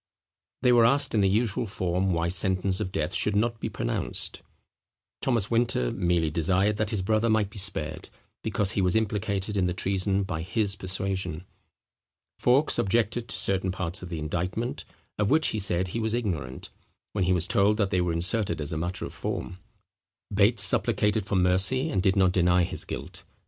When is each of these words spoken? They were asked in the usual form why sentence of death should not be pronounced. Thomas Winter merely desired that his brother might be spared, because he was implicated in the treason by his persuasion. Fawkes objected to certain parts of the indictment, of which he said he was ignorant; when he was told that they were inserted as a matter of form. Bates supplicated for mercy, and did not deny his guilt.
They 0.63 0.71
were 0.71 0.83
asked 0.87 1.13
in 1.13 1.21
the 1.21 1.29
usual 1.29 1.67
form 1.67 2.11
why 2.11 2.29
sentence 2.29 2.79
of 2.79 2.91
death 2.91 3.13
should 3.13 3.35
not 3.35 3.59
be 3.59 3.69
pronounced. 3.69 4.41
Thomas 5.21 5.51
Winter 5.51 5.91
merely 5.91 6.31
desired 6.31 6.77
that 6.77 6.89
his 6.89 7.03
brother 7.03 7.29
might 7.29 7.51
be 7.51 7.59
spared, 7.59 8.09
because 8.41 8.71
he 8.71 8.81
was 8.81 8.95
implicated 8.95 9.55
in 9.55 9.67
the 9.67 9.75
treason 9.75 10.23
by 10.23 10.41
his 10.41 10.75
persuasion. 10.75 11.43
Fawkes 12.39 12.79
objected 12.79 13.27
to 13.27 13.37
certain 13.37 13.71
parts 13.71 14.01
of 14.01 14.09
the 14.09 14.17
indictment, 14.17 14.85
of 15.19 15.29
which 15.29 15.49
he 15.49 15.59
said 15.59 15.89
he 15.89 15.99
was 15.99 16.15
ignorant; 16.15 16.71
when 17.11 17.25
he 17.25 17.31
was 17.33 17.47
told 17.47 17.77
that 17.77 17.91
they 17.91 18.01
were 18.01 18.11
inserted 18.11 18.59
as 18.59 18.73
a 18.73 18.77
matter 18.79 19.05
of 19.05 19.13
form. 19.13 19.59
Bates 20.33 20.63
supplicated 20.63 21.27
for 21.27 21.35
mercy, 21.35 21.91
and 21.91 22.01
did 22.01 22.15
not 22.15 22.31
deny 22.31 22.63
his 22.63 22.85
guilt. 22.85 23.21